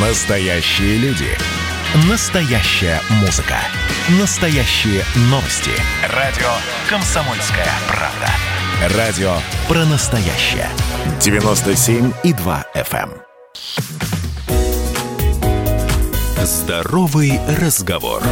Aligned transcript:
Настоящие 0.00 0.96
люди. 0.98 1.26
Настоящая 2.08 3.00
музыка. 3.20 3.56
Настоящие 4.20 5.02
новости. 5.22 5.72
Радио 6.14 6.46
«Комсомольская 6.88 7.66
правда». 7.88 8.96
Радио 8.96 9.32
про 9.66 9.84
настоящее. 9.86 10.68
97,2 11.18 12.64
FM. 12.76 13.10
эм. 16.36 16.46
Здоровый 16.46 17.40
разговор. 17.60 18.22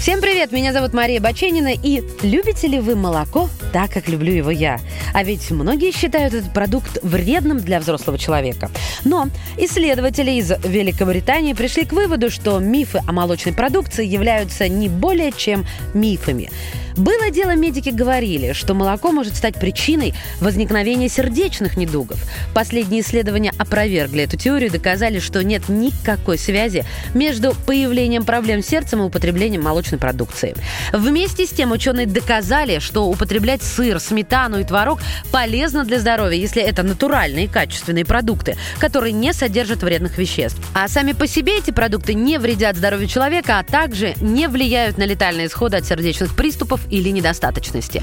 Всем 0.00 0.22
привет, 0.22 0.52
меня 0.52 0.72
зовут 0.72 0.94
Мария 0.94 1.20
Баченина, 1.20 1.74
и 1.74 2.02
любите 2.22 2.66
ли 2.66 2.80
вы 2.80 2.96
молоко 2.96 3.50
так, 3.74 3.90
как 3.90 4.08
люблю 4.08 4.32
его 4.32 4.52
я? 4.52 4.78
А 5.14 5.24
ведь 5.24 5.50
многие 5.50 5.90
считают 5.90 6.32
этот 6.32 6.52
продукт 6.52 6.98
вредным 7.02 7.58
для 7.58 7.80
взрослого 7.80 8.16
человека. 8.18 8.70
Но 9.04 9.26
исследователи 9.58 10.30
из 10.30 10.52
Великобритании 10.62 11.54
пришли 11.54 11.84
к 11.84 11.92
выводу, 11.92 12.30
что 12.30 12.60
мифы 12.60 13.00
о 13.04 13.10
молочной 13.10 13.52
продукции 13.52 14.06
являются 14.06 14.68
не 14.68 14.88
более 14.88 15.32
чем 15.32 15.66
мифами. 15.92 16.50
Было 16.96 17.30
дело, 17.30 17.56
медики 17.56 17.88
говорили, 17.88 18.52
что 18.52 18.72
молоко 18.74 19.10
может 19.10 19.34
стать 19.34 19.56
причиной 19.56 20.14
возникновения 20.40 21.08
сердечных 21.08 21.76
недугов. 21.76 22.22
Последние 22.54 23.02
исследования 23.02 23.52
опровергли 23.58 24.22
эту 24.22 24.36
теорию 24.36 24.70
доказали, 24.70 25.18
что 25.18 25.42
нет 25.42 25.68
никакой 25.68 26.38
связи 26.38 26.84
между 27.12 27.54
появлением 27.66 28.24
проблем 28.24 28.62
с 28.62 28.66
сердцем 28.66 29.02
и 29.02 29.06
употреблением 29.06 29.62
молочной 29.62 29.98
продукции. 29.98 30.54
Вместе 30.92 31.46
с 31.46 31.50
тем 31.50 31.72
ученые 31.72 32.06
доказали, 32.06 32.78
что 32.78 33.08
употреблять 33.08 33.63
сыр, 33.64 33.98
сметану 34.00 34.60
и 34.60 34.64
творог 34.64 35.00
полезно 35.32 35.84
для 35.84 35.98
здоровья, 35.98 36.36
если 36.36 36.62
это 36.62 36.82
натуральные 36.82 37.48
качественные 37.48 38.04
продукты, 38.04 38.56
которые 38.78 39.12
не 39.12 39.32
содержат 39.32 39.82
вредных 39.82 40.18
веществ. 40.18 40.60
А 40.74 40.88
сами 40.88 41.12
по 41.12 41.26
себе 41.26 41.58
эти 41.58 41.70
продукты 41.70 42.14
не 42.14 42.38
вредят 42.38 42.76
здоровью 42.76 43.08
человека, 43.08 43.58
а 43.58 43.64
также 43.64 44.14
не 44.20 44.48
влияют 44.48 44.98
на 44.98 45.04
летальные 45.04 45.46
исходы 45.46 45.76
от 45.76 45.84
сердечных 45.84 46.36
приступов 46.36 46.80
или 46.90 47.08
недостаточности. 47.08 48.02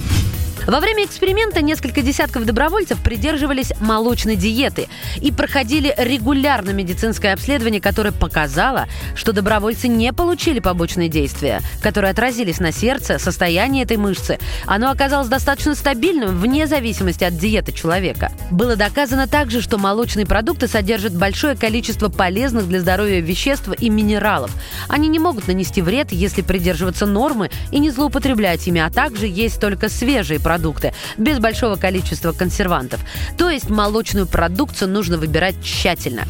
Во 0.67 0.79
время 0.79 1.05
эксперимента 1.05 1.61
несколько 1.61 2.01
десятков 2.03 2.45
добровольцев 2.45 3.01
придерживались 3.01 3.73
молочной 3.79 4.35
диеты 4.35 4.87
и 5.19 5.31
проходили 5.31 5.93
регулярно 5.97 6.69
медицинское 6.69 7.33
обследование, 7.33 7.81
которое 7.81 8.11
показало, 8.11 8.87
что 9.15 9.33
добровольцы 9.33 9.87
не 9.87 10.13
получили 10.13 10.59
побочные 10.59 11.09
действия, 11.09 11.61
которые 11.81 12.11
отразились 12.11 12.59
на 12.59 12.71
сердце, 12.71 13.17
состоянии 13.17 13.81
этой 13.81 13.97
мышцы. 13.97 14.37
Оно 14.67 14.91
оказалось 14.91 15.29
достаточно 15.29 15.73
стабильным 15.73 16.39
вне 16.39 16.67
зависимости 16.67 17.23
от 17.23 17.37
диеты 17.37 17.71
человека. 17.71 18.31
Было 18.51 18.75
доказано 18.75 19.27
также, 19.27 19.61
что 19.61 19.79
молочные 19.79 20.27
продукты 20.27 20.67
содержат 20.67 21.13
большое 21.13 21.55
количество 21.55 22.09
полезных 22.09 22.67
для 22.67 22.81
здоровья 22.81 23.19
веществ 23.19 23.69
и 23.79 23.89
минералов. 23.89 24.51
Они 24.87 25.07
не 25.07 25.17
могут 25.17 25.47
нанести 25.47 25.81
вред, 25.81 26.11
если 26.11 26.43
придерживаться 26.43 27.07
нормы 27.07 27.49
и 27.71 27.79
не 27.79 27.89
злоупотреблять 27.89 28.67
ими, 28.67 28.79
а 28.79 28.91
также 28.91 29.25
есть 29.25 29.59
только 29.59 29.89
свежие 29.89 30.39
продукты 30.39 30.50
продукты, 30.51 30.91
без 31.17 31.39
большого 31.39 31.77
количества 31.77 32.33
консервантов. 32.33 32.99
То 33.37 33.49
есть 33.49 33.69
молочную 33.69 34.27
продукцию 34.27 34.89
нужно 34.89 35.17
выбирать 35.17 35.55
тщательно. 35.63 36.25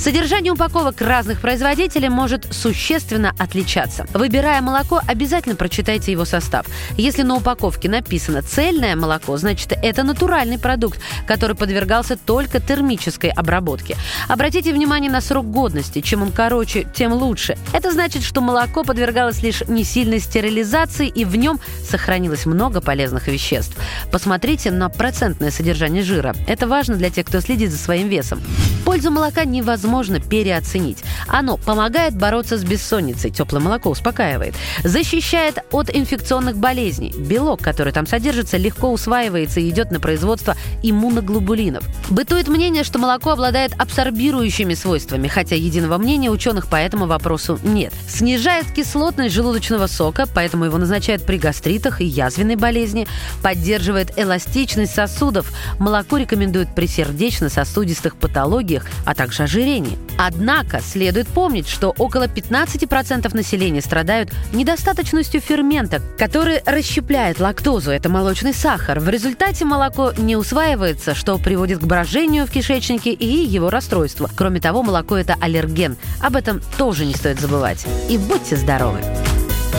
Содержание 0.00 0.50
упаковок 0.50 1.02
разных 1.02 1.42
производителей 1.42 2.08
может 2.08 2.46
существенно 2.54 3.34
отличаться. 3.38 4.06
Выбирая 4.14 4.62
молоко, 4.62 4.98
обязательно 5.06 5.56
прочитайте 5.56 6.10
его 6.10 6.24
состав. 6.24 6.64
Если 6.96 7.20
на 7.20 7.34
упаковке 7.34 7.90
написано 7.90 8.40
«цельное 8.40 8.96
молоко», 8.96 9.36
значит, 9.36 9.74
это 9.82 10.02
натуральный 10.02 10.58
продукт, 10.58 10.98
который 11.26 11.54
подвергался 11.54 12.16
только 12.16 12.60
термической 12.60 13.28
обработке. 13.28 13.94
Обратите 14.26 14.72
внимание 14.72 15.10
на 15.10 15.20
срок 15.20 15.50
годности. 15.50 16.00
Чем 16.00 16.22
он 16.22 16.32
короче, 16.32 16.86
тем 16.94 17.12
лучше. 17.12 17.58
Это 17.74 17.92
значит, 17.92 18.22
что 18.22 18.40
молоко 18.40 18.84
подвергалось 18.84 19.42
лишь 19.42 19.62
не 19.68 19.84
сильной 19.84 20.20
стерилизации, 20.20 21.08
и 21.08 21.26
в 21.26 21.36
нем 21.36 21.60
сохранилось 21.86 22.46
много 22.46 22.80
полезных 22.80 23.28
веществ. 23.28 23.76
Посмотрите 24.10 24.70
на 24.70 24.88
процентное 24.88 25.50
содержание 25.50 26.02
жира. 26.02 26.34
Это 26.46 26.66
важно 26.66 26.96
для 26.96 27.10
тех, 27.10 27.26
кто 27.26 27.40
следит 27.40 27.70
за 27.70 27.76
своим 27.76 28.08
весом. 28.08 28.40
Пользу 28.90 29.12
молока 29.12 29.44
невозможно 29.44 30.18
переоценить. 30.18 31.04
Оно 31.28 31.56
помогает 31.58 32.16
бороться 32.16 32.58
с 32.58 32.64
бессонницей, 32.64 33.30
теплое 33.30 33.62
молоко 33.62 33.88
успокаивает, 33.88 34.56
защищает 34.82 35.58
от 35.70 35.94
инфекционных 35.94 36.56
болезней. 36.56 37.14
Белок, 37.16 37.60
который 37.60 37.92
там 37.92 38.08
содержится, 38.08 38.56
легко 38.56 38.90
усваивается 38.90 39.60
и 39.60 39.68
идет 39.70 39.92
на 39.92 40.00
производство 40.00 40.56
иммуноглобулинов. 40.82 41.84
Бытует 42.10 42.48
мнение, 42.48 42.82
что 42.82 42.98
молоко 42.98 43.30
обладает 43.30 43.74
абсорбирующими 43.78 44.74
свойствами, 44.74 45.28
хотя 45.28 45.54
единого 45.54 45.96
мнения 45.96 46.28
ученых 46.28 46.66
по 46.66 46.74
этому 46.74 47.06
вопросу 47.06 47.60
нет. 47.62 47.92
Снижает 48.08 48.72
кислотность 48.72 49.32
желудочного 49.32 49.86
сока, 49.86 50.26
поэтому 50.34 50.64
его 50.64 50.78
назначают 50.78 51.24
при 51.24 51.38
гастритах 51.38 52.00
и 52.00 52.06
язвенной 52.06 52.56
болезни. 52.56 53.06
Поддерживает 53.40 54.18
эластичность 54.18 54.96
сосудов. 54.96 55.52
Молоко 55.78 56.16
рекомендуют 56.16 56.74
при 56.74 56.88
сердечно-сосудистых 56.88 58.16
патологиях, 58.16 58.79
а 59.04 59.14
также 59.14 59.44
ожирении. 59.44 59.98
Однако 60.18 60.80
следует 60.80 61.28
помнить, 61.28 61.68
что 61.68 61.94
около 61.96 62.24
15% 62.24 63.34
населения 63.34 63.80
страдают 63.80 64.32
недостаточностью 64.52 65.40
фермента, 65.40 66.02
который 66.18 66.62
расщепляет 66.66 67.40
лактозу, 67.40 67.90
это 67.90 68.08
молочный 68.08 68.54
сахар. 68.54 69.00
В 69.00 69.08
результате 69.08 69.64
молоко 69.64 70.12
не 70.16 70.36
усваивается, 70.36 71.14
что 71.14 71.38
приводит 71.38 71.78
к 71.78 71.84
брожению 71.84 72.46
в 72.46 72.50
кишечнике 72.50 73.12
и 73.12 73.46
его 73.46 73.70
расстройству. 73.70 74.28
Кроме 74.36 74.60
того, 74.60 74.82
молоко– 74.82 75.16
это 75.18 75.36
аллерген. 75.40 75.96
Об 76.20 76.36
этом 76.36 76.60
тоже 76.76 77.06
не 77.06 77.14
стоит 77.14 77.40
забывать. 77.40 77.86
И 78.08 78.18
будьте 78.18 78.56
здоровы! 78.56 79.00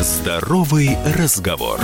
Здоровый 0.01 0.97
разговор. 1.17 1.79